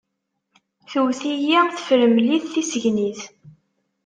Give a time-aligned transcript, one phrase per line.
[0.89, 3.21] Tewwet-iyi tefremlit tissegnit.